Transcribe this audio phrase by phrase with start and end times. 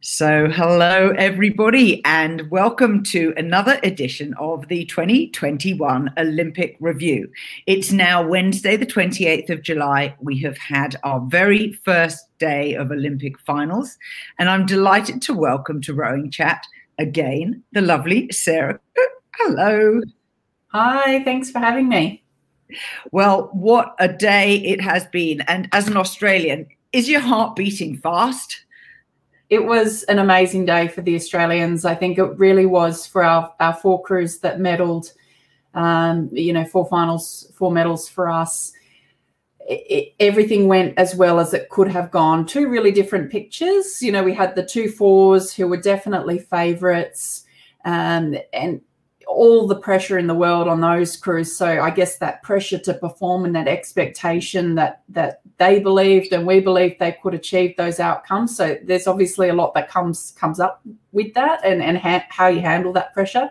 [0.00, 7.28] So, hello everybody, and welcome to another edition of the 2021 Olympic Review.
[7.66, 10.14] It's now Wednesday, the 28th of July.
[10.20, 13.98] We have had our very first day of Olympic finals,
[14.38, 16.64] and I'm delighted to welcome to Rowing Chat
[17.00, 18.78] again the lovely Sarah.
[19.34, 20.00] Hello.
[20.68, 22.22] Hi, thanks for having me.
[23.10, 25.40] Well, what a day it has been.
[25.48, 28.64] And as an Australian, is your heart beating fast?
[29.50, 31.84] It was an amazing day for the Australians.
[31.84, 35.12] I think it really was for our, our four crews that medalled,
[35.74, 38.72] um, you know, four finals, four medals for us.
[39.60, 42.44] It, it, everything went as well as it could have gone.
[42.44, 44.02] Two really different pictures.
[44.02, 47.44] You know, we had the two fours who were definitely favourites.
[47.84, 48.82] Um, and
[49.28, 51.56] all the pressure in the world on those crews.
[51.56, 56.46] So I guess that pressure to perform and that expectation that that they believed and
[56.46, 58.56] we believed they could achieve those outcomes.
[58.56, 60.80] So there's obviously a lot that comes comes up
[61.12, 63.50] with that and and ha- how you handle that pressure.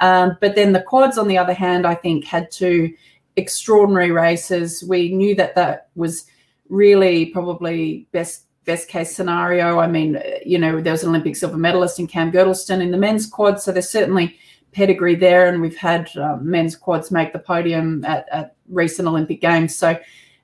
[0.00, 2.94] Um, but then the quads, on the other hand, I think had two
[3.36, 4.82] extraordinary races.
[4.82, 6.26] We knew that that was
[6.70, 9.78] really probably best best case scenario.
[9.78, 12.98] I mean, you know, there was an Olympic silver medalist in Cam Girdlestone in the
[12.98, 14.36] men's quad, so there's certainly
[14.72, 19.40] pedigree there, and we've had uh, men's quads make the podium at, at recent Olympic
[19.40, 19.74] Games.
[19.74, 19.98] So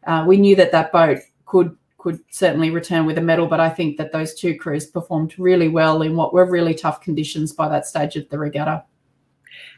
[0.06, 3.68] uh, we knew that that boat could could certainly return with a medal, but I
[3.68, 7.68] think that those two crews performed really well in what were really tough conditions by
[7.68, 8.84] that stage of the regatta.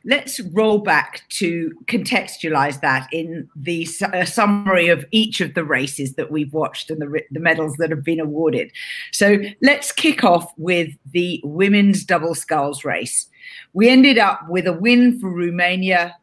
[0.04, 6.14] Let's roll back to contextualize that in the uh, summary of each of the races
[6.14, 8.72] that we've watched and the, the medals that have been awarded.
[9.12, 13.28] So let's kick off with the women's double sculls race.
[13.72, 16.16] We ended up with a win for Romania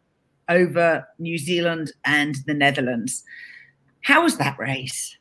[0.50, 3.24] over New Zealand and the Netherlands.
[4.02, 5.18] How was that race?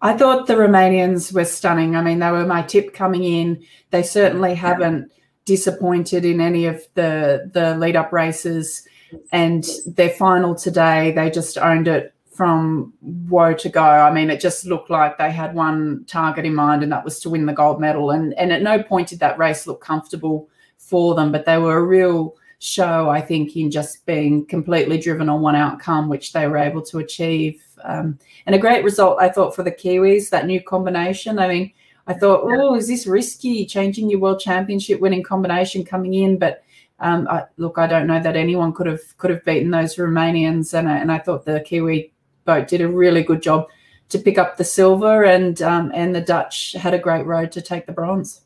[0.00, 1.96] I thought the Romanians were stunning.
[1.96, 3.64] I mean, they were my tip coming in.
[3.90, 5.10] They certainly haven't
[5.48, 8.86] disappointed in any of the the lead up races,
[9.32, 13.82] and their final today, they just owned it from woe to go.
[13.82, 17.18] I mean, it just looked like they had one target in mind, and that was
[17.20, 18.10] to win the gold medal.
[18.10, 21.78] And and at no point did that race look comfortable for them, but they were
[21.78, 26.46] a real show, I think, in just being completely driven on one outcome, which they
[26.46, 27.62] were able to achieve.
[27.84, 31.38] Um, and a great result, I thought, for the Kiwis, that new combination.
[31.38, 31.72] I mean,
[32.08, 36.38] I thought, oh, is this risky changing your world championship winning combination coming in?
[36.38, 36.64] But
[37.00, 40.72] um, I, look, I don't know that anyone could have could have beaten those Romanians,
[40.72, 42.12] and I, and I thought the Kiwi
[42.44, 43.68] boat did a really good job
[44.08, 47.60] to pick up the silver, and um, and the Dutch had a great road to
[47.60, 48.40] take the bronze.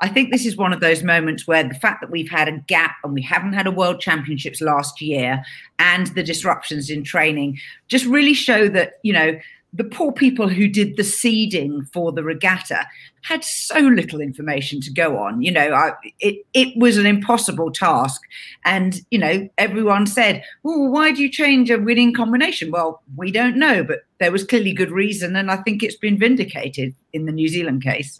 [0.00, 2.58] I think this is one of those moments where the fact that we've had a
[2.58, 5.44] gap and we haven't had a world championships last year
[5.78, 7.58] and the disruptions in training
[7.88, 9.38] just really show that, you know,
[9.72, 12.86] the poor people who did the seeding for the regatta
[13.22, 15.40] had so little information to go on.
[15.40, 18.20] You know, I, it it was an impossible task,
[18.64, 23.30] and you know, everyone said, "Well, why do you change a winning combination?" Well, we
[23.30, 27.26] don't know, but there was clearly good reason, and I think it's been vindicated in
[27.26, 28.18] the New Zealand case.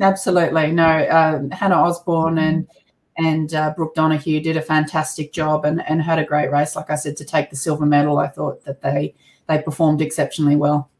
[0.00, 0.70] Absolutely.
[0.72, 2.68] No, uh, Hannah Osborne and
[3.16, 6.76] and uh, Brooke Donoghue did a fantastic job and, and had a great race.
[6.76, 9.14] Like I said, to take the silver medal, I thought that they
[9.48, 10.90] they performed exceptionally well.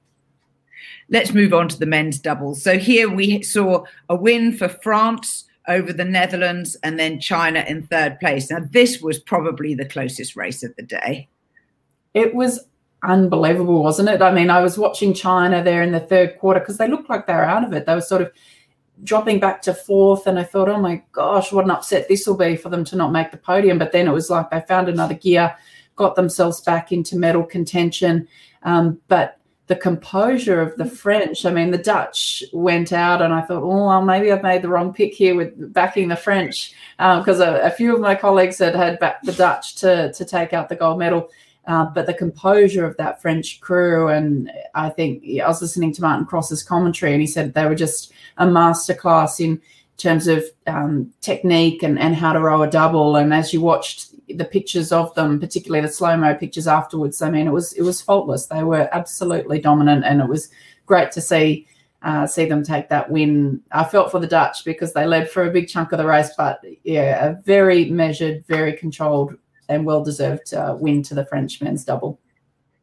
[1.10, 2.62] Let's move on to the men's doubles.
[2.62, 7.86] So here we saw a win for France over the Netherlands and then China in
[7.86, 8.50] third place.
[8.50, 11.28] Now this was probably the closest race of the day.
[12.14, 12.60] It was
[13.02, 14.22] unbelievable, wasn't it?
[14.22, 17.26] I mean, I was watching China there in the third quarter because they looked like
[17.26, 17.86] they were out of it.
[17.86, 18.32] They were sort of
[19.04, 22.36] dropping back to fourth and I thought, oh my gosh, what an upset this will
[22.36, 23.78] be for them to not make the podium.
[23.78, 25.54] But then it was like they found another gear,
[25.98, 28.26] got themselves back into medal contention.
[28.62, 33.42] Um, but the composure of the French, I mean, the Dutch went out and I
[33.42, 37.40] thought, oh, well, maybe I've made the wrong pick here with backing the French because
[37.40, 40.54] um, a, a, few of my colleagues had had backed the Dutch to, to take
[40.54, 41.28] out the gold medal.
[41.66, 46.00] Uh, but the composure of that French crew, and I think I was listening to
[46.00, 49.60] Martin Cross's commentary, and he said they were just a masterclass in
[49.98, 53.16] terms of um, technique and, and how to row a double.
[53.16, 57.30] And as you watched the pictures of them, particularly the slow mo pictures afterwards, I
[57.30, 58.46] mean, it was it was faultless.
[58.46, 60.48] They were absolutely dominant, and it was
[60.86, 61.66] great to see
[62.02, 63.60] uh, see them take that win.
[63.72, 66.30] I felt for the Dutch because they led for a big chunk of the race,
[66.36, 69.36] but yeah, a very measured, very controlled
[69.68, 72.18] and well deserved uh, win to the French men's double.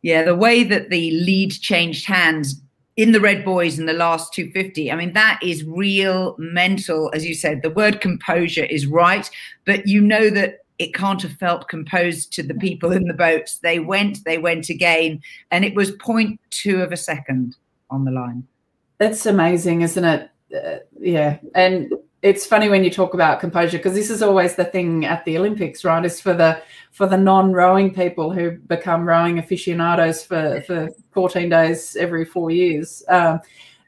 [0.02, 2.62] Yeah, the way that the lead changed hands
[2.98, 7.12] in the Red Boys in the last 250, I mean, that is real mental.
[7.14, 9.30] As you said, the word composure is right,
[9.66, 13.58] but you know that it can't have felt composed to the people in the boats.
[13.60, 15.22] They went, they went again,
[15.52, 17.56] and it was 0.2 of a second
[17.90, 18.46] on the line.
[18.98, 20.30] That's amazing, isn't it?
[20.54, 21.94] uh, yeah, and
[22.26, 25.38] it's funny when you talk about composure because this is always the thing at the
[25.38, 26.04] Olympics, right?
[26.04, 26.60] Is for the
[26.92, 33.04] for the non-rowing people who become rowing aficionados for for 14 days every four years.
[33.10, 33.42] Um,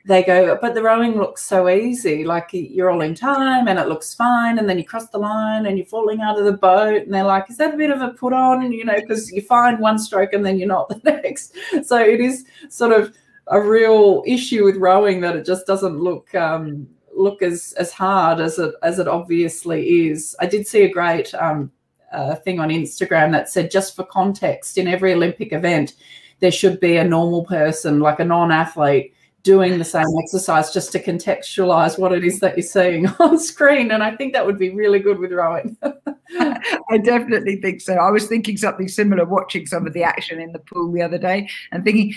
[0.06, 2.24] they go, but the rowing looks so easy.
[2.24, 4.60] Like you're all in time and it looks fine.
[4.60, 7.02] And then you cross the line and you're falling out of the boat.
[7.02, 8.72] And they're like, is that a bit of a put on?
[8.72, 11.58] You know, because you find one stroke and then you're not the next.
[11.84, 13.14] So it is sort of
[13.48, 18.40] a real issue with rowing that it just doesn't look um, look as as hard
[18.40, 20.36] as it as it obviously is.
[20.40, 21.72] I did see a great um,
[22.12, 25.94] uh, thing on Instagram that said, just for context, in every Olympic event,
[26.40, 31.02] there should be a normal person, like a non-athlete, doing the same exercise just to
[31.02, 33.92] contextualize what it is that you're seeing on screen.
[33.92, 35.78] And I think that would be really good with rowing.
[36.40, 37.94] I definitely think so.
[37.94, 41.18] I was thinking something similar watching some of the action in the pool the other
[41.18, 42.14] day and thinking,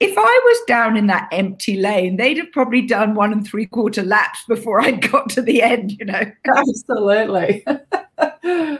[0.00, 3.66] if I was down in that empty lane, they'd have probably done one and three
[3.66, 6.22] quarter laps before I got to the end, you know.
[6.56, 7.64] Absolutely.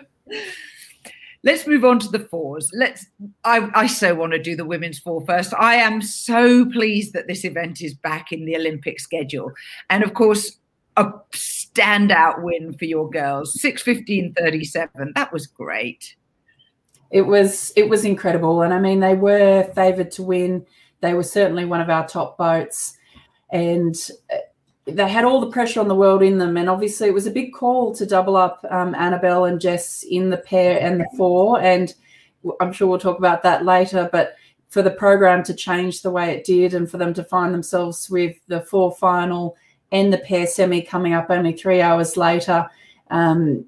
[1.44, 2.70] Let's move on to the fours.
[2.74, 3.06] Let's.
[3.44, 5.54] I, I so want to do the women's four first.
[5.54, 9.52] I am so pleased that this event is back in the Olympic schedule,
[9.88, 10.58] and of course,
[10.96, 15.12] a standout win for your girls, six fifteen thirty seven.
[15.14, 16.16] That was great.
[17.12, 17.72] It was.
[17.76, 20.66] It was incredible, and I mean, they were favoured to win.
[21.00, 22.96] They were certainly one of our top boats,
[23.50, 23.96] and
[24.84, 27.30] they had all the pressure on the world in them, and obviously it was a
[27.30, 31.60] big call to double up um, Annabelle and Jess in the pair and the four,
[31.60, 31.94] and
[32.60, 34.08] I'm sure we'll talk about that later.
[34.10, 34.34] But
[34.70, 38.08] for the program to change the way it did, and for them to find themselves
[38.08, 39.56] with the four final
[39.92, 42.68] and the pair semi coming up only three hours later,
[43.10, 43.64] um,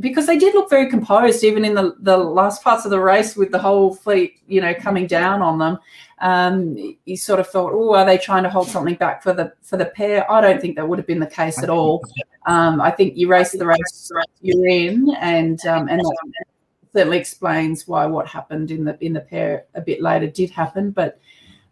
[0.00, 3.36] because they did look very composed even in the, the last parts of the race
[3.36, 5.78] with the whole fleet you know coming down on them.
[6.20, 9.52] Um, you sort of thought oh are they trying to hold something back for the
[9.62, 10.30] for the pair?
[10.30, 12.02] I don't think that would have been the case at all.
[12.46, 14.10] Um, i think you race the race
[14.40, 16.46] you're in and um, and that
[16.94, 20.90] certainly explains why what happened in the in the pair a bit later did happen.
[20.90, 21.20] But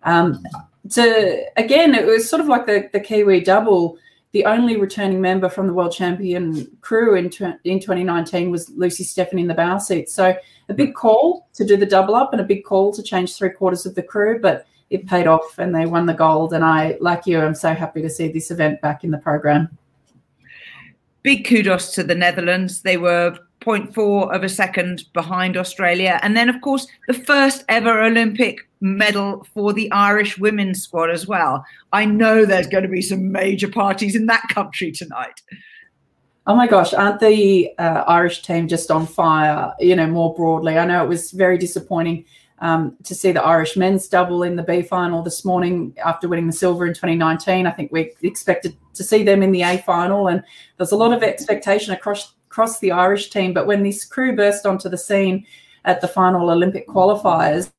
[0.02, 0.44] um,
[0.90, 3.98] to again it was sort of like the the kiwi double
[4.32, 7.26] the only returning member from the world champion crew in,
[7.64, 10.10] in 2019 was Lucy Stephan in the bow seat.
[10.10, 10.36] So
[10.68, 13.50] a big call to do the double up and a big call to change three
[13.50, 16.52] quarters of the crew, but it paid off and they won the gold.
[16.52, 19.76] And I, like you, I'm so happy to see this event back in the program.
[21.22, 22.82] Big kudos to the Netherlands.
[22.82, 26.20] They were 0.4 of a second behind Australia.
[26.22, 31.26] And then, of course, the first ever Olympic medal for the Irish women's squad as
[31.26, 31.64] well.
[31.92, 35.42] I know there's going to be some major parties in that country tonight.
[36.46, 39.72] Oh my gosh, aren't the uh, Irish team just on fire?
[39.80, 42.24] You know, more broadly, I know it was very disappointing
[42.60, 46.46] um, to see the Irish men's double in the B final this morning after winning
[46.46, 47.66] the silver in 2019.
[47.66, 50.42] I think we expected to see them in the A final, and
[50.76, 53.52] there's a lot of expectation across across the Irish team.
[53.52, 55.44] But when this crew burst onto the scene
[55.84, 57.70] at the final Olympic qualifiers,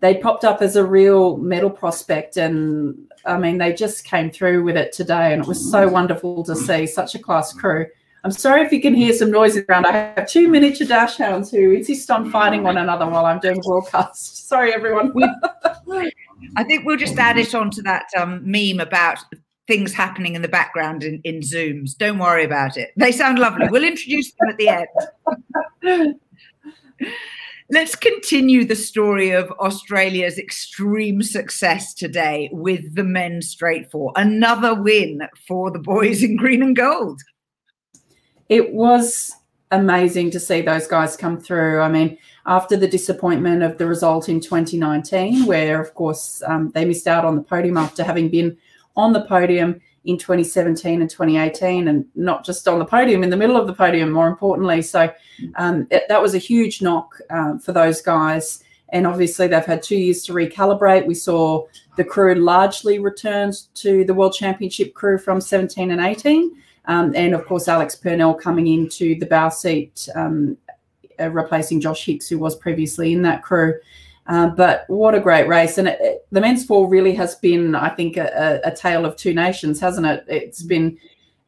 [0.00, 2.38] they popped up as a real medal prospect.
[2.38, 2.96] And
[3.26, 5.34] I mean, they just came through with it today.
[5.34, 7.84] And it was so wonderful to see such a class crew.
[8.24, 9.84] I'm sorry if you can hear some noise around.
[9.84, 14.48] I have two miniature dachshunds who insist on fighting one another while I'm doing broadcast.
[14.48, 15.12] Sorry, everyone.
[16.56, 19.18] I think we'll just add it on to that um, meme about
[19.68, 21.96] things happening in the background in, in Zooms.
[21.96, 22.90] Don't worry about it.
[22.96, 23.68] They sound lovely.
[23.68, 24.68] We'll introduce them at the
[25.84, 26.14] end.
[27.70, 34.10] Let's continue the story of Australia's extreme success today with the men's straight four.
[34.16, 37.20] Another win for the boys in green and gold.
[38.48, 39.30] It was
[39.70, 41.80] amazing to see those guys come through.
[41.80, 46.86] I mean, after the disappointment of the result in 2019, where, of course, um, they
[46.86, 48.56] missed out on the podium after having been
[48.96, 53.36] on the podium in 2017 and 2018, and not just on the podium, in the
[53.36, 54.80] middle of the podium, more importantly.
[54.80, 55.12] So
[55.56, 58.64] um, it, that was a huge knock um, for those guys.
[58.90, 61.06] And obviously, they've had two years to recalibrate.
[61.06, 61.66] We saw
[61.96, 66.56] the crew largely returned to the World Championship crew from 17 and 18.
[66.86, 70.56] Um, and of course, Alex Purnell coming into the bow seat, um,
[71.20, 73.74] uh, replacing Josh Hicks, who was previously in that crew.
[74.28, 75.78] Uh, but what a great race.
[75.78, 79.16] And it, it, the men's four really has been, I think, a, a, tale of
[79.16, 80.24] two nations, hasn't it?
[80.28, 80.98] It's been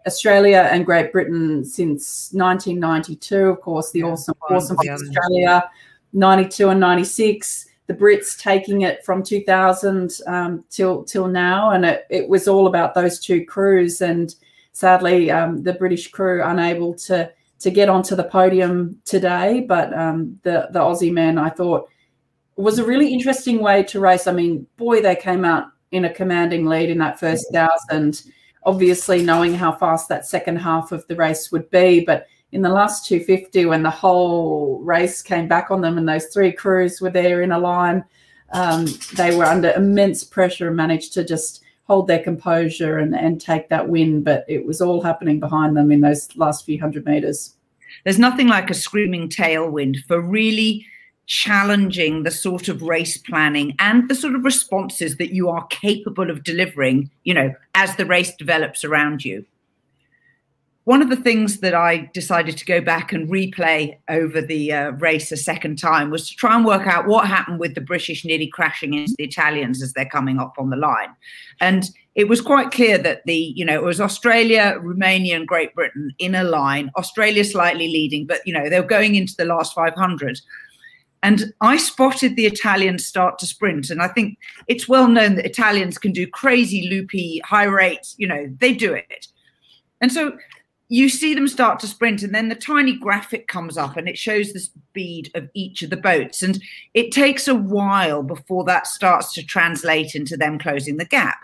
[0.06, 4.94] Australia and Great Britain since 1992, of course, the awesome, awesome yeah.
[4.94, 5.70] Australia,
[6.14, 7.66] 92 and 96.
[7.86, 12.68] The Brits taking it from 2000 um, till till now, and it, it was all
[12.68, 14.00] about those two crews.
[14.00, 14.32] And
[14.72, 19.60] sadly, um, the British crew unable to to get onto the podium today.
[19.68, 21.88] But um, the the Aussie men, I thought,
[22.60, 24.26] was a really interesting way to race.
[24.26, 28.22] I mean, boy, they came out in a commanding lead in that first thousand.
[28.64, 32.04] obviously knowing how fast that second half of the race would be.
[32.04, 36.26] But in the last 250, when the whole race came back on them and those
[36.26, 38.04] three crews were there in a line,
[38.52, 43.40] um, they were under immense pressure and managed to just hold their composure and, and
[43.40, 44.22] take that win.
[44.22, 47.54] But it was all happening behind them in those last few hundred meters.
[48.04, 50.86] There's nothing like a screaming tailwind for really
[51.30, 56.28] challenging the sort of race planning and the sort of responses that you are capable
[56.28, 59.46] of delivering, you know, as the race develops around you.
[60.84, 64.90] One of the things that I decided to go back and replay over the uh,
[64.92, 68.24] race a second time was to try and work out what happened with the British
[68.24, 71.14] nearly crashing into the Italians as they're coming up on the line.
[71.60, 71.84] And
[72.16, 76.12] it was quite clear that the, you know, it was Australia, Romania, and Great Britain
[76.18, 79.74] in a line, Australia slightly leading, but, you know, they were going into the last
[79.74, 80.40] 500
[81.22, 83.90] and I spotted the Italians start to sprint.
[83.90, 88.14] And I think it's well known that Italians can do crazy, loopy, high rates.
[88.18, 89.26] You know, they do it.
[90.00, 90.38] And so
[90.88, 94.18] you see them start to sprint, and then the tiny graphic comes up and it
[94.18, 96.42] shows the speed of each of the boats.
[96.42, 96.60] And
[96.94, 101.38] it takes a while before that starts to translate into them closing the gap.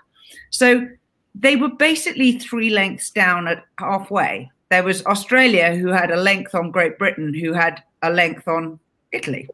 [0.50, 0.88] So
[1.35, 4.50] they were basically three lengths down at halfway.
[4.71, 8.80] There was Australia, who had a length on Great Britain, who had a length on
[9.12, 9.49] Italy.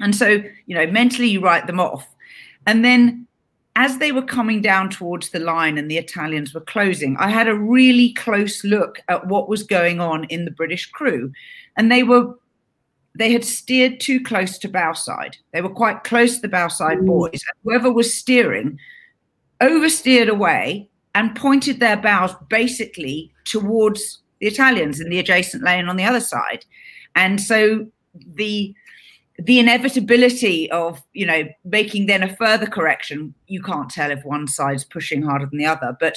[0.00, 2.06] And so, you know, mentally you write them off.
[2.66, 3.26] And then
[3.76, 7.48] as they were coming down towards the line and the Italians were closing, I had
[7.48, 11.32] a really close look at what was going on in the British crew.
[11.76, 12.34] And they were
[13.14, 15.36] they had steered too close to bow side.
[15.52, 17.06] They were quite close to the bow side mm.
[17.06, 17.42] boys.
[17.64, 18.78] Whoever was steering
[19.60, 25.96] oversteered away and pointed their bows basically towards the Italians in the adjacent lane on
[25.96, 26.64] the other side.
[27.16, 27.86] And so
[28.34, 28.74] the
[29.38, 34.46] the inevitability of you know making then a further correction you can't tell if one
[34.46, 36.16] side's pushing harder than the other but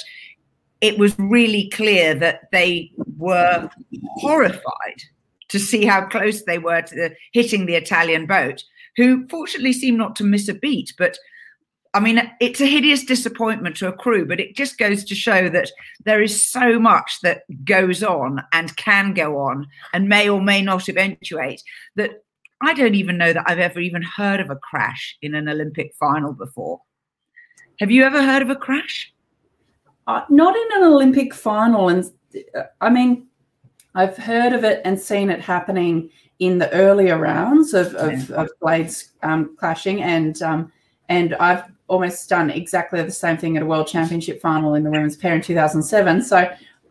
[0.80, 3.70] it was really clear that they were
[4.16, 5.02] horrified
[5.48, 8.64] to see how close they were to the, hitting the italian boat
[8.96, 11.16] who fortunately seemed not to miss a beat but
[11.94, 15.50] I mean, it's a hideous disappointment to a crew, but it just goes to show
[15.50, 15.70] that
[16.06, 20.62] there is so much that goes on and can go on and may or may
[20.62, 21.62] not eventuate
[21.96, 22.22] that
[22.62, 25.94] I don't even know that I've ever even heard of a crash in an Olympic
[25.98, 26.80] final before.
[27.80, 29.12] Have you ever heard of a crash?
[30.06, 31.88] Uh, not in an Olympic final.
[31.88, 32.10] And
[32.56, 33.26] uh, I mean,
[33.96, 38.36] I've heard of it and seen it happening in the earlier rounds of, of, yeah.
[38.36, 40.02] of blades um, clashing.
[40.02, 40.72] And, um,
[41.08, 44.90] and I've almost done exactly the same thing at a world championship final in the
[44.90, 46.22] women's pair in 2007.
[46.22, 46.48] So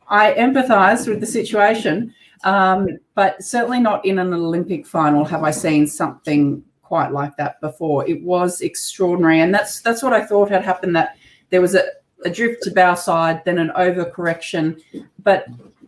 [0.10, 2.14] I empathize with the situation.
[2.44, 7.62] Um, but certainly not in an Olympic final have I seen something quite like that
[7.62, 8.08] before.
[8.08, 10.96] It was extraordinary, and that's that's what I thought had happened.
[10.96, 11.16] That
[11.50, 11.84] there was a,
[12.26, 14.82] a drift to bow side, then an overcorrection.
[15.24, 15.46] But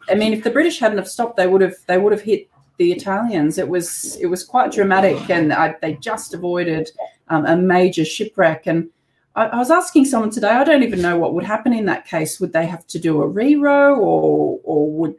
[0.09, 2.49] I mean, if the British hadn't have stopped, they would have they would have hit
[2.77, 3.57] the Italians.
[3.57, 6.89] It was it was quite dramatic, and I, they just avoided
[7.27, 8.67] um, a major shipwreck.
[8.67, 8.89] And
[9.35, 12.05] I, I, was asking someone today, I don't even know what would happen in that
[12.05, 12.39] case.
[12.39, 15.15] Would they have to do a re-row, or or would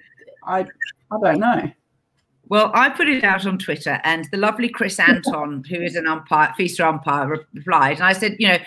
[0.47, 0.67] I
[1.11, 1.71] I don't know.
[2.49, 6.07] Well, I put it out on Twitter, and the lovely Chris Anton, who is an
[6.07, 8.59] umpire, FISA umpire, replied, and I said, you know,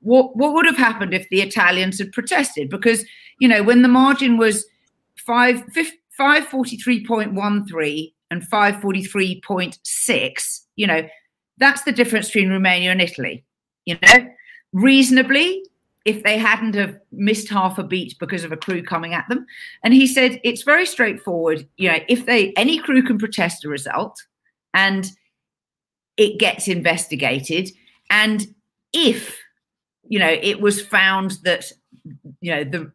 [0.00, 2.68] what what would have happened if the Italians had protested?
[2.68, 3.04] Because
[3.38, 4.66] you know, when the margin was
[5.16, 5.62] five
[6.10, 11.06] five forty three point one three and five forty three point six, you know,
[11.58, 13.44] that's the difference between Romania and Italy.
[13.84, 14.28] You know,
[14.72, 15.64] reasonably,
[16.04, 19.46] if they hadn't have missed half a beat because of a crew coming at them.
[19.84, 21.66] And he said it's very straightforward.
[21.76, 24.20] You know, if they any crew can protest a result
[24.74, 25.06] and
[26.16, 27.70] it gets investigated,
[28.10, 28.46] and
[28.92, 29.38] if
[30.08, 31.70] you know it was found that
[32.40, 32.92] you know the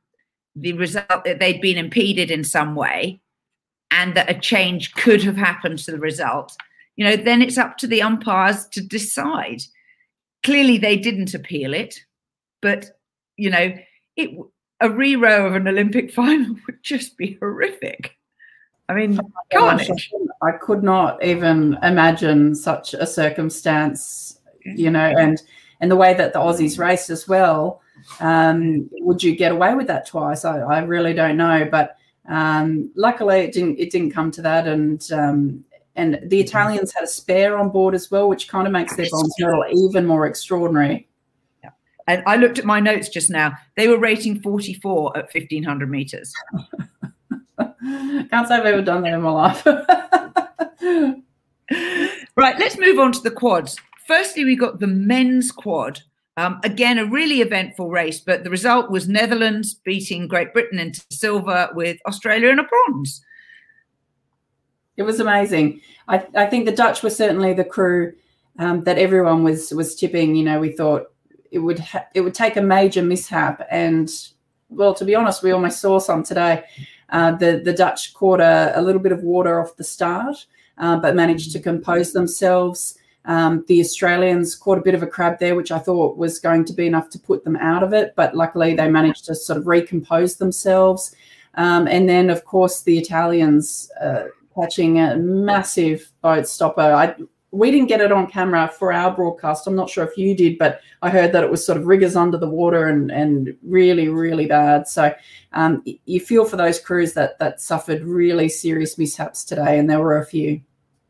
[0.56, 3.22] the result that they'd been impeded in some way
[3.92, 6.58] and that a change could have happened to the result,
[6.96, 9.62] you know, then it's up to the umpires to decide.
[10.44, 12.00] Clearly, they didn't appeal it,
[12.62, 12.97] but
[13.38, 13.74] you know,
[14.16, 14.38] it
[14.80, 18.16] a re-row of an Olympic final would just be horrific.
[18.90, 19.20] I mean,
[19.56, 19.80] oh
[20.42, 25.42] I could not even imagine such a circumstance, you know, and
[25.82, 27.82] and the way that the Aussies raced as well.
[28.20, 30.46] Um, would you get away with that twice?
[30.46, 31.98] I, I really don't know, but
[32.30, 33.78] um, luckily it didn't.
[33.78, 35.66] It didn't come to that, and um,
[35.98, 39.10] and the Italians had a spare on board as well, which kind of makes their
[39.10, 41.07] bronze medal even more extraordinary.
[42.08, 43.54] And I looked at my notes just now.
[43.76, 46.34] They were rating 44 at 1500 meters.
[47.60, 49.66] Can't say I've ever done that in my life.
[52.36, 53.78] right, let's move on to the quads.
[54.08, 56.02] Firstly, we got the men's quad.
[56.38, 61.04] Um, again, a really eventful race, but the result was Netherlands beating Great Britain into
[61.12, 63.22] silver with Australia in a bronze.
[64.98, 65.82] It was amazing.
[66.08, 68.14] I, I think the Dutch were certainly the crew
[68.60, 70.36] um, that everyone was was tipping.
[70.36, 71.12] You know, we thought
[71.52, 74.10] it would ha- it would take a major mishap, and
[74.70, 76.64] well, to be honest, we almost saw some today.
[77.10, 80.46] Uh, the the Dutch caught a, a, little bit of water off the start,
[80.78, 82.98] uh, but managed to compose themselves.
[83.26, 86.64] Um, the Australians caught a bit of a crab there, which I thought was going
[86.66, 89.58] to be enough to put them out of it, but luckily they managed to sort
[89.58, 91.14] of recompose themselves.
[91.56, 94.26] Um, and then, of course, the Italians uh,
[94.56, 96.82] catching a massive boat stopper.
[96.82, 97.16] I,
[97.52, 99.68] we didn't get it on camera for our broadcast.
[99.68, 102.16] I'm not sure if you did, but I heard that it was sort of riggers
[102.16, 104.88] under the water and and really really bad.
[104.88, 105.14] So
[105.54, 110.00] um, you feel for those crews that that suffered really serious mishaps today, and there
[110.00, 110.62] were a few.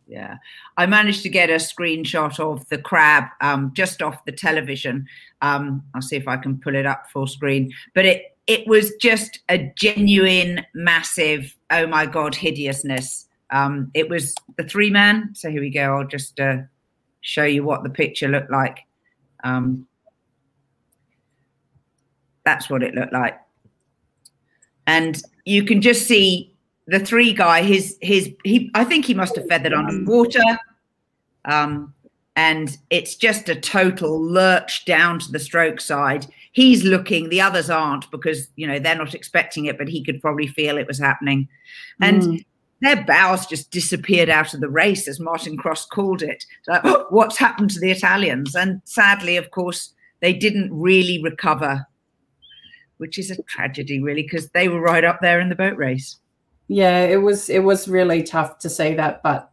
[0.07, 0.37] Yeah,
[0.77, 5.05] I managed to get a screenshot of the crab um, just off the television.
[5.41, 8.93] Um, I'll see if I can pull it up full screen, but it it was
[8.95, 15.29] just a genuine, massive, oh my god, hideousness um, it was the three man.
[15.33, 15.97] So here we go.
[15.97, 16.57] I'll just uh,
[17.21, 18.79] show you what the picture looked like.
[19.43, 19.87] Um,
[22.45, 23.39] that's what it looked like.
[24.85, 26.55] And you can just see
[26.87, 30.59] the three guy, his, his, he, I think he must have feathered on underwater.
[31.45, 31.93] Um,
[32.37, 36.27] and it's just a total lurch down to the stroke side.
[36.51, 40.21] He's looking, the others aren't because, you know, they're not expecting it, but he could
[40.21, 41.49] probably feel it was happening.
[42.01, 42.45] And mm
[42.81, 46.45] their bows just disappeared out of the race, as Martin Cross called it.
[46.63, 48.55] So, oh, what's happened to the Italians?
[48.55, 51.85] And sadly, of course, they didn't really recover,
[52.97, 56.17] which is a tragedy, really, because they were right up there in the boat race.
[56.67, 59.51] Yeah, it was it was really tough to see that, but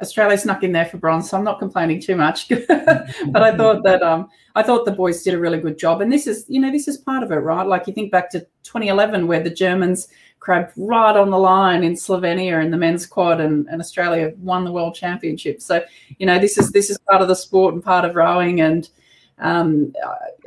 [0.00, 2.48] Australia snuck in there for bronze, so I'm not complaining too much.
[2.68, 6.12] but I thought that um, I thought the boys did a really good job, and
[6.12, 7.66] this is you know this is part of it, right?
[7.66, 10.08] Like you think back to 2011 where the Germans
[10.42, 14.64] crabbed right on the line in Slovenia in the men's quad, and, and Australia won
[14.64, 15.62] the world championship.
[15.62, 15.84] So,
[16.18, 18.60] you know, this is this is part of the sport and part of rowing.
[18.60, 18.90] And
[19.38, 19.94] um,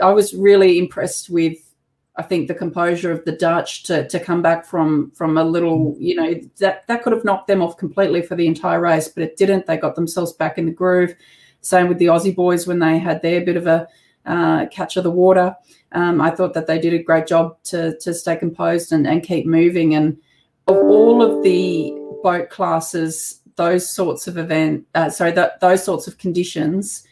[0.02, 1.58] I was really impressed with,
[2.18, 5.96] I think, the composure of the Dutch to to come back from from a little,
[5.98, 9.24] you know, that that could have knocked them off completely for the entire race, but
[9.24, 9.66] it didn't.
[9.66, 11.16] They got themselves back in the groove.
[11.62, 13.88] Same with the Aussie boys when they had their bit of a
[14.26, 15.56] uh, catch of the water.
[15.92, 19.24] Um, I thought that they did a great job to, to stay composed and, and
[19.24, 19.96] keep moving.
[19.96, 20.18] And
[20.68, 26.08] of all of the boat classes, those sorts of event, uh, sorry, that, those sorts
[26.08, 27.08] of conditions,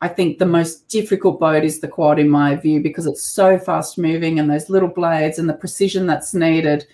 [0.00, 3.58] I think the most difficult boat is the quad in my view because it's so
[3.58, 6.86] fast moving and those little blades and the precision that's needed.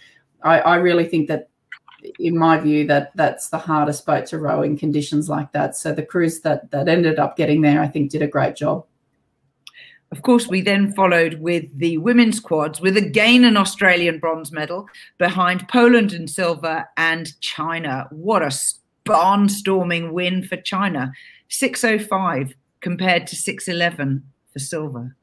[0.42, 1.50] I, I really think that
[2.18, 5.76] in my view that that's the hardest boat to row in conditions like that.
[5.76, 8.86] So the crews that that ended up getting there, I think, did a great job.
[10.12, 14.88] Of course, we then followed with the women's quads with again an Australian bronze medal
[15.18, 18.06] behind Poland in silver and China.
[18.10, 18.50] What a
[19.04, 21.12] barnstorming win for China.
[21.48, 25.16] 605 compared to 611 for silver.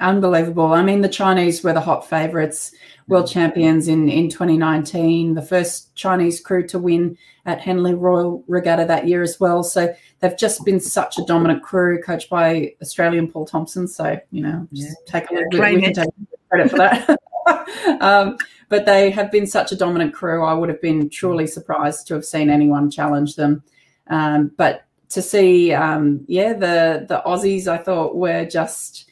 [0.00, 0.72] Unbelievable.
[0.72, 2.72] I mean, the Chinese were the hot favourites,
[3.06, 8.86] world champions in, in 2019, the first Chinese crew to win at Henley Royal Regatta
[8.86, 9.62] that year as well.
[9.62, 13.86] So they've just been such a dominant crew, coached by Australian Paul Thompson.
[13.86, 15.20] So, you know, just yeah.
[15.20, 16.08] take a little bit, we can take
[16.48, 17.18] credit for that.
[18.00, 18.38] um,
[18.70, 20.44] but they have been such a dominant crew.
[20.44, 23.62] I would have been truly surprised to have seen anyone challenge them.
[24.06, 29.09] Um, but to see, um, yeah, the the Aussies, I thought were just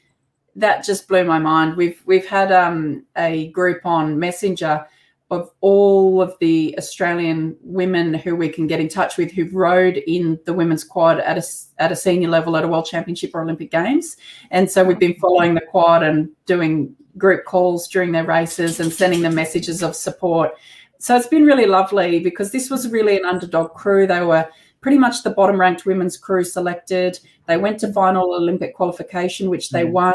[0.59, 1.77] that just blew my mind.
[1.77, 4.87] We've we've had um, a group on Messenger
[5.31, 9.99] of all of the Australian women who we can get in touch with who've rowed
[10.07, 11.43] in the women's quad at a,
[11.83, 14.17] at a senior level at a world championship or Olympic Games.
[14.51, 18.91] And so we've been following the quad and doing group calls during their races and
[18.91, 20.53] sending them messages of support.
[20.99, 24.07] So it's been really lovely because this was really an underdog crew.
[24.07, 24.49] They were
[24.81, 27.19] pretty much the bottom ranked women's crew selected.
[27.47, 29.91] They went to final Olympic qualification, which they mm.
[29.91, 30.15] won.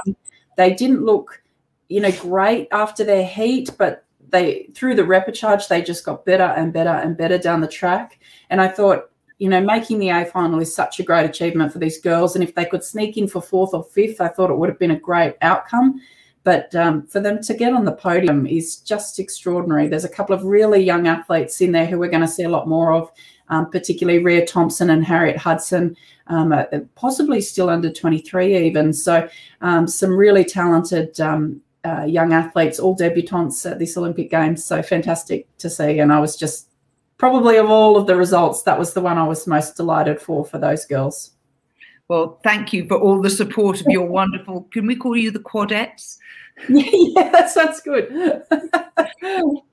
[0.58, 1.42] They didn't look,
[1.90, 6.44] you know, great after their heat, but they through the repechage they just got better
[6.44, 8.20] and better and better down the track.
[8.50, 11.80] And I thought, you know, making the A final is such a great achievement for
[11.80, 12.36] these girls.
[12.36, 14.80] And if they could sneak in for fourth or fifth, I thought it would have
[14.80, 16.02] been a great outcome.
[16.44, 19.88] But um, for them to get on the podium is just extraordinary.
[19.88, 22.50] There's a couple of really young athletes in there who we're going to see a
[22.50, 23.12] lot more of,
[23.50, 25.96] um, particularly Ria Thompson and Harriet Hudson,
[26.28, 28.94] um, uh, possibly still under 23 even.
[28.94, 29.28] So
[29.62, 34.64] um, some really talented um, uh, young athletes, all debutantes at this Olympic Games.
[34.64, 36.00] So fantastic to see.
[36.00, 36.70] And I was just
[37.18, 40.46] probably of all of the results, that was the one I was most delighted for
[40.46, 41.32] for those girls.
[42.08, 44.68] Well, thank you for all the support of your wonderful.
[44.72, 46.18] Can we call you the Quadettes?
[46.70, 48.44] yeah, that sounds good.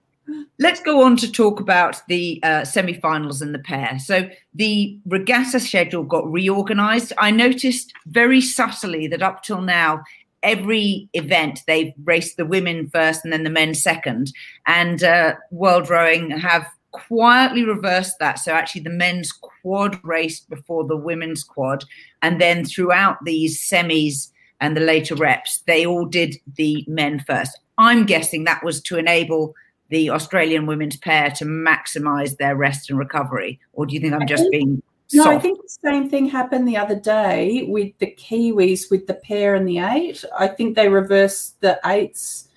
[0.58, 3.98] Let's go on to talk about the uh, semi-finals and the pair.
[3.98, 7.12] So the regatta schedule got reorganized.
[7.18, 10.02] I noticed very subtly that up till now,
[10.42, 14.32] every event they've raced the women first and then the men second,
[14.66, 18.38] and uh, World Rowing have quietly reversed that.
[18.38, 21.84] So actually, the men's quad raced before the women's quad,
[22.22, 27.58] and then throughout these semis and the later reps, they all did the men first.
[27.78, 29.54] I'm guessing that was to enable
[29.90, 34.26] the Australian women's pair to maximise their rest and recovery, or do you think I'm
[34.26, 38.90] just being no, I think the same thing happened the other day with the Kiwis
[38.90, 40.24] with the pair and the eight.
[40.38, 42.48] I think they reversed the eights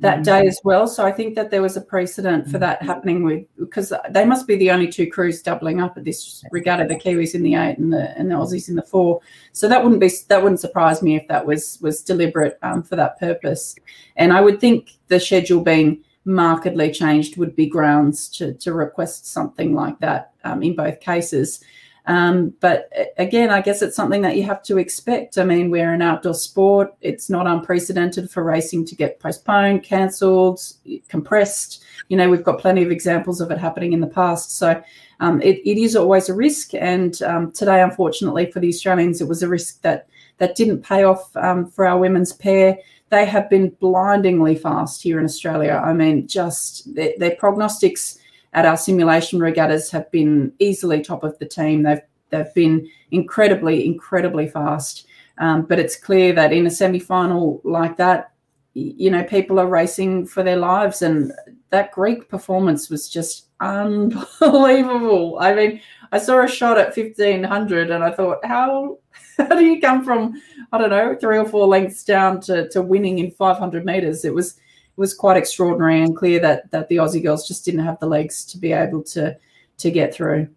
[0.00, 0.24] that mm.
[0.24, 0.88] day as well.
[0.88, 4.48] So I think that there was a precedent for that happening with because they must
[4.48, 7.78] be the only two crews doubling up at this regatta, the Kiwis in the eight
[7.78, 9.20] and the and the Aussies in the four.
[9.52, 12.96] So that wouldn't be that wouldn't surprise me if that was was deliberate um, for
[12.96, 13.76] that purpose.
[14.16, 19.26] And I would think the schedule being markedly changed would be grounds to to request
[19.26, 21.62] something like that um, in both cases.
[22.06, 25.38] Um, but again, I guess it's something that you have to expect.
[25.38, 26.94] I mean, we're an outdoor sport.
[27.00, 30.60] It's not unprecedented for racing to get postponed, cancelled,
[31.08, 31.84] compressed.
[32.08, 34.56] You know, we've got plenty of examples of it happening in the past.
[34.58, 34.82] So
[35.20, 36.74] um, it, it is always a risk.
[36.74, 40.08] And um, today, unfortunately, for the Australians, it was a risk that
[40.38, 42.76] that didn't pay off um, for our women's pair.
[43.12, 45.82] They have been blindingly fast here in Australia.
[45.84, 48.18] I mean, just their, their prognostics
[48.54, 51.82] at our simulation regattas have been easily top of the team.
[51.82, 55.06] They've they've been incredibly, incredibly fast.
[55.36, 58.32] Um, but it's clear that in a semi-final like that,
[58.72, 61.32] you know, people are racing for their lives, and
[61.68, 65.36] that Greek performance was just unbelievable.
[65.38, 65.80] I mean,
[66.12, 68.98] I saw a shot at fifteen hundred, and I thought, how
[69.38, 72.82] how do you come from I don't know three or four lengths down to to
[72.82, 74.24] winning in five hundred meters?
[74.24, 77.84] It was it was quite extraordinary and clear that that the Aussie girls just didn't
[77.84, 79.36] have the legs to be able to
[79.78, 80.48] to get through.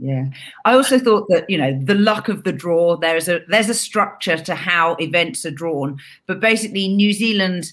[0.00, 0.30] Yeah.
[0.64, 3.74] I also thought that, you know, the luck of the draw, there's a there's a
[3.74, 5.98] structure to how events are drawn.
[6.26, 7.72] But basically New Zealand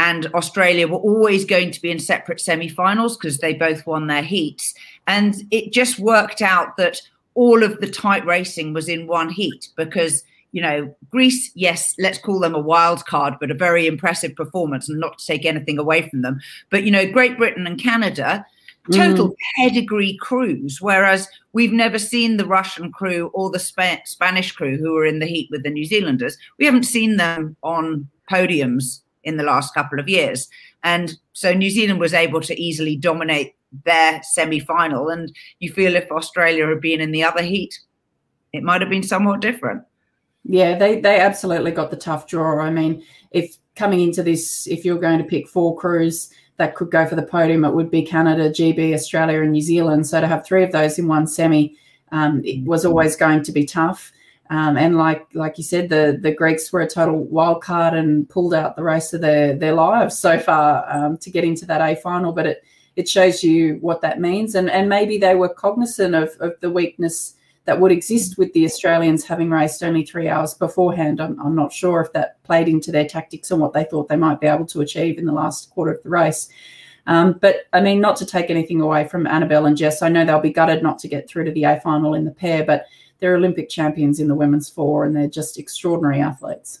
[0.00, 4.22] and Australia were always going to be in separate semi-finals because they both won their
[4.22, 4.72] heats.
[5.06, 7.02] And it just worked out that
[7.34, 12.18] all of the tight racing was in one heat because you know, Greece, yes, let's
[12.18, 15.78] call them a wild card, but a very impressive performance and not to take anything
[15.78, 16.40] away from them.
[16.70, 18.44] But, you know, Great Britain and Canada,
[18.90, 19.34] total mm.
[19.54, 24.92] pedigree crews, whereas we've never seen the Russian crew or the Sp- Spanish crew who
[24.92, 26.36] were in the heat with the New Zealanders.
[26.58, 30.48] We haven't seen them on podiums in the last couple of years.
[30.82, 33.54] And so New Zealand was able to easily dominate
[33.84, 35.08] their semi final.
[35.08, 37.78] And you feel if Australia had been in the other heat,
[38.52, 39.82] it might have been somewhat different.
[40.44, 42.60] Yeah, they they absolutely got the tough draw.
[42.60, 46.90] I mean, if coming into this, if you're going to pick four crews that could
[46.90, 50.06] go for the podium, it would be Canada, GB, Australia, and New Zealand.
[50.06, 51.76] So to have three of those in one semi,
[52.12, 54.12] um, it was always going to be tough.
[54.50, 58.28] Um, and like like you said, the the Greeks were a total wild card and
[58.28, 61.80] pulled out the race of their their lives so far um, to get into that
[61.80, 62.32] A final.
[62.32, 62.64] But it
[62.96, 66.70] it shows you what that means, and and maybe they were cognizant of of the
[66.70, 67.36] weakness
[67.66, 71.20] that would exist with the Australians having raced only three hours beforehand.
[71.20, 74.16] I'm, I'm not sure if that played into their tactics and what they thought they
[74.16, 76.48] might be able to achieve in the last quarter of the race.
[77.06, 80.24] Um, but I mean, not to take anything away from Annabelle and Jess, I know
[80.24, 82.86] they'll be gutted not to get through to the A final in the pair, but
[83.20, 86.80] they're Olympic champions in the women's four and they're just extraordinary athletes.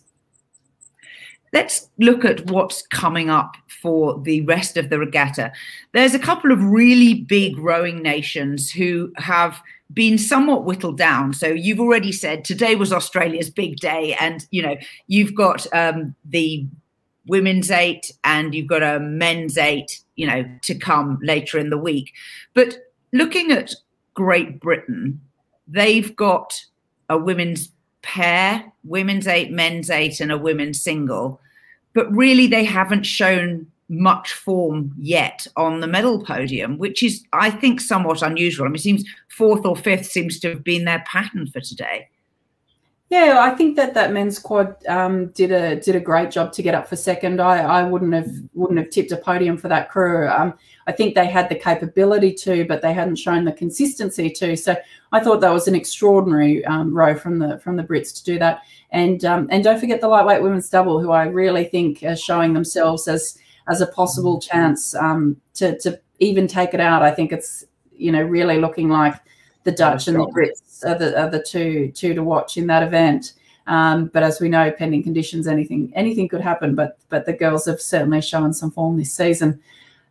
[1.52, 5.52] Let's look at what's coming up for the rest of the regatta.
[5.92, 9.60] There's a couple of really big rowing nations who have
[9.92, 11.32] been somewhat whittled down.
[11.32, 14.76] So you've already said today was Australia's big day, and you know
[15.08, 16.66] you've got um, the
[17.26, 21.78] women's eight and you've got a men's eight, you know, to come later in the
[21.78, 22.12] week.
[22.54, 22.78] But
[23.12, 23.74] looking at
[24.14, 25.20] Great Britain,
[25.70, 26.64] they've got
[27.08, 27.70] a women's
[28.02, 31.40] pair, women's eight, men's eight, and a women's single.
[31.92, 37.50] But really, they haven't shown much form yet on the medal podium, which is, I
[37.50, 38.66] think, somewhat unusual.
[38.66, 42.08] I mean, it seems fourth or fifth seems to have been their pattern for today.
[43.10, 46.62] Yeah, I think that that men's quad um, did a did a great job to
[46.62, 47.40] get up for second.
[47.40, 50.28] I, I wouldn't have wouldn't have tipped a podium for that crew.
[50.28, 50.54] Um,
[50.86, 54.56] I think they had the capability to, but they hadn't shown the consistency to.
[54.56, 54.76] So
[55.10, 58.38] I thought that was an extraordinary um, row from the from the Brits to do
[58.38, 58.60] that.
[58.92, 62.52] And um, and don't forget the lightweight women's double, who I really think are showing
[62.52, 63.36] themselves as
[63.68, 67.02] as a possible chance um, to to even take it out.
[67.02, 69.16] I think it's you know really looking like
[69.64, 72.82] the Dutch and the Brits are the, are the two two to watch in that
[72.82, 73.34] event.
[73.66, 76.74] Um, but as we know, pending conditions, anything anything could happen.
[76.74, 79.60] But but the girls have certainly shown some form this season.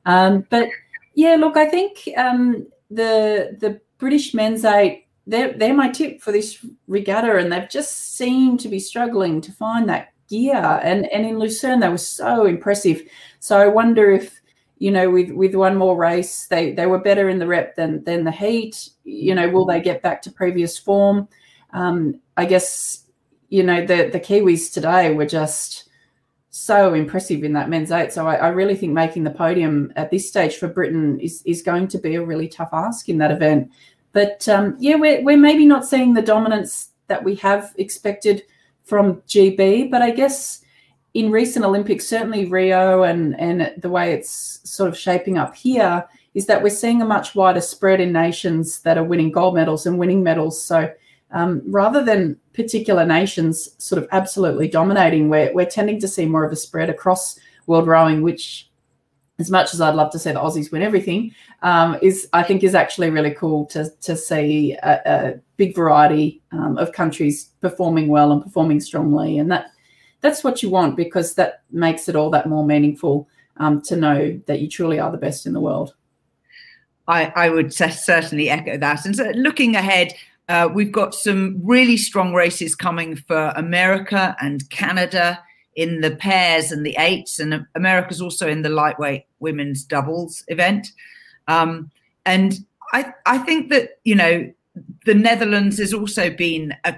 [0.06, 0.70] Um, but
[1.16, 6.32] yeah, look, I think um, the the British men's eight they're they're my tip for
[6.32, 10.80] this regatta, and they've just seemed to be struggling to find that gear.
[10.84, 13.04] And and in Lucerne, they were so impressive.
[13.40, 14.39] So I wonder if
[14.80, 18.04] you know with with one more race, they they were better in the rep than
[18.06, 18.90] than the heat.
[19.04, 21.28] You know, will they get back to previous form?
[21.74, 23.06] Um, I guess
[23.50, 25.90] you know the the Kiwis today were just
[26.50, 28.12] so impressive in that men's eight.
[28.12, 31.62] So I, I, really think making the podium at this stage for Britain is is
[31.62, 33.72] going to be a really tough ask in that event.
[34.14, 38.44] But um, yeah, we're we're maybe not seeing the dominance that we have expected
[38.84, 40.64] from GB, but I guess
[41.20, 46.08] in recent Olympics, certainly Rio and and the way it's sort of shaping up here
[46.34, 49.86] is that we're seeing a much wider spread in nations that are winning gold medals
[49.86, 50.62] and winning medals.
[50.64, 50.90] So
[51.32, 56.46] um, rather than particular nations sort of absolutely dominating, we're, we're tending to see more
[56.46, 58.70] of a spread across world rowing, which,
[59.40, 62.64] as much as I'd love to see the Aussies win everything, um, is I think
[62.64, 68.08] is actually really cool to, to see a, a big variety um, of countries performing
[68.08, 69.72] well and performing strongly, and that
[70.22, 73.28] that's what you want because that makes it all that more meaningful
[73.58, 75.94] um, to know that you truly are the best in the world.
[77.08, 79.06] I, I would certainly echo that.
[79.06, 80.14] And so looking ahead,
[80.48, 85.40] uh, we've got some really strong races coming for America and Canada
[85.76, 90.92] in the pairs and the eights, and America's also in the lightweight women's doubles event.
[91.48, 91.90] Um,
[92.26, 92.60] and
[92.94, 94.52] I, I think that you know
[95.06, 96.96] the Netherlands has also been a,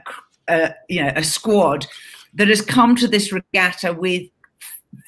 [0.47, 1.85] a you know a squad
[2.33, 4.23] that has come to this regatta with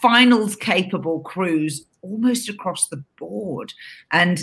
[0.02, 3.74] finals capable crews almost across the board,
[4.12, 4.40] and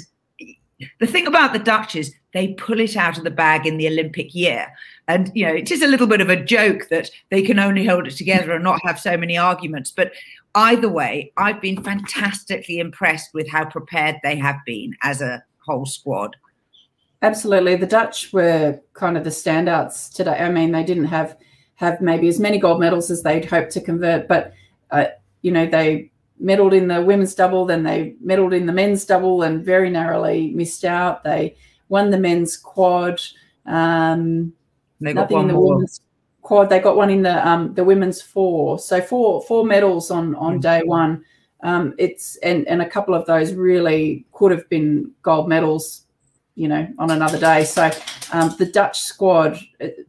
[0.99, 3.87] the thing about the Dutch is they pull it out of the bag in the
[3.87, 4.73] Olympic year.
[5.09, 7.85] And, you know, it is a little bit of a joke that they can only
[7.85, 9.90] hold it together and not have so many arguments.
[9.90, 10.12] But
[10.55, 15.85] either way, I've been fantastically impressed with how prepared they have been as a whole
[15.87, 16.37] squad.
[17.21, 17.77] Absolutely.
[17.77, 20.38] The Dutch were kind of the standouts today.
[20.38, 21.37] I mean, they didn't have
[21.81, 24.53] have maybe as many gold medals as they'd hoped to convert, but,
[24.90, 25.07] uh,
[25.40, 29.43] you know, they medaled in the women's double, then they medaled in the men's double
[29.45, 31.25] and very narrowly missed out.
[31.25, 31.57] They
[31.88, 33.19] won the men's quad.
[33.64, 34.53] Um,
[35.01, 35.75] they got one in the more.
[35.77, 36.03] women's
[36.43, 36.69] quad.
[36.69, 38.79] They got one in the um, the women's four.
[38.79, 40.61] So four four medals on on mm-hmm.
[40.61, 41.25] day one.
[41.62, 46.05] Um, it's and and a couple of those really could have been gold medals
[46.61, 47.64] you know, on another day.
[47.64, 47.90] So
[48.33, 49.59] um, the Dutch squad,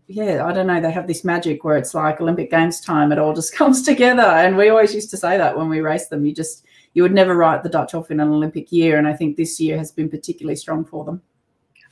[0.08, 3.14] yeah, I don't know, they have this magic where it's like Olympic Games time.
[3.14, 6.08] It all just comes together, and we always used to say that when we race
[6.08, 6.26] them.
[6.26, 9.14] You just you would never write the Dutch off in an Olympic year, and I
[9.14, 11.22] think this year has been particularly strong for them.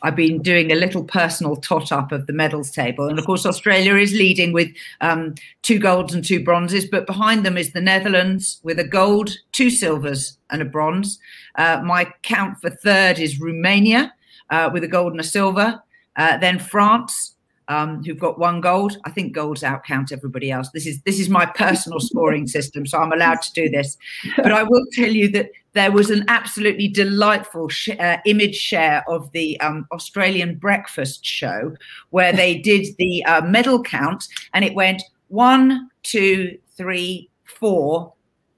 [0.02, 3.08] I've been doing a little personal tot up of the medals table.
[3.08, 4.70] And of course, Australia is leading with
[5.02, 9.32] um, two golds and two bronzes, but behind them is the Netherlands with a gold,
[9.52, 11.20] two silvers, and a bronze.
[11.56, 14.14] Uh, my count for third is Romania
[14.50, 15.82] uh, with a gold and a silver.
[16.16, 17.36] Uh, then France,
[17.70, 18.98] um, who've got one gold.
[19.06, 20.70] I think golds outcount everybody else.
[20.72, 23.98] This is this is my personal scoring system, so I'm allowed to do this.
[24.36, 29.04] But I will tell you that there was an absolutely delightful sh- uh, image share
[29.08, 31.76] of the um, Australian breakfast show
[32.10, 38.14] where they did the uh, medal count, and it went one, two, three, four,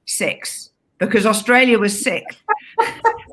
[0.06, 0.71] six
[1.02, 2.40] because Australia was sixth.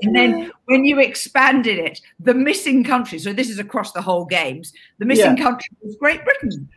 [0.02, 4.24] and then when you expanded it, the missing country, so this is across the whole
[4.24, 5.42] games, the missing yeah.
[5.42, 6.68] country was Great Britain.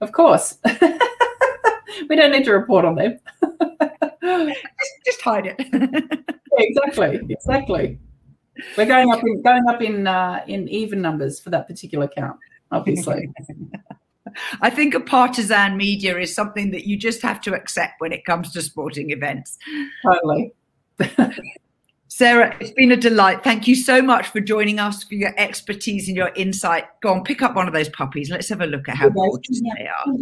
[0.00, 0.58] Of course.
[2.08, 3.18] we don't need to report on them.
[4.22, 4.60] just,
[5.04, 5.56] just, hide it.
[5.58, 7.20] yeah, exactly.
[7.28, 7.98] Exactly.
[8.76, 12.38] We're going up in going up in uh, in even numbers for that particular count,
[12.70, 13.28] obviously.
[14.60, 18.24] I think a partisan media is something that you just have to accept when it
[18.24, 19.58] comes to sporting events.
[20.02, 20.52] Totally.
[22.08, 23.42] Sarah, it's been a delight.
[23.42, 26.84] Thank you so much for joining us, for your expertise and your insight.
[27.00, 28.30] Go on, pick up one of those puppies.
[28.30, 29.72] Let's have a look at how gorgeous yeah.
[29.78, 30.16] they are.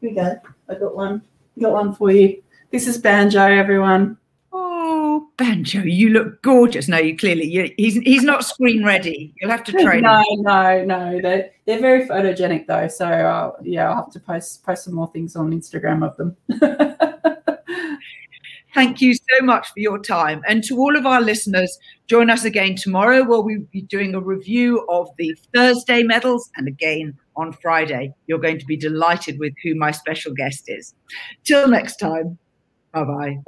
[0.00, 0.36] Here we go.
[0.68, 1.22] I got one.
[1.58, 2.42] Got one for you.
[2.70, 4.18] This is Banjo, everyone.
[5.16, 6.88] Oh, Banjo, you look gorgeous.
[6.88, 9.32] No, you clearly you, he's he's not screen ready.
[9.40, 10.02] You'll have to train.
[10.02, 10.42] no, him.
[10.42, 11.20] no, no.
[11.22, 12.86] They're they're very photogenic though.
[12.88, 16.36] So uh, yeah, I'll have to post post some more things on Instagram of them.
[18.74, 20.42] Thank you so much for your time.
[20.46, 24.20] And to all of our listeners, join us again tomorrow where we'll be doing a
[24.20, 28.12] review of the Thursday medals and again on Friday.
[28.26, 30.94] You're going to be delighted with who my special guest is.
[31.44, 32.36] Till next time,
[32.92, 33.38] bye bye.